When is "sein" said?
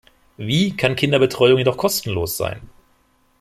2.35-2.67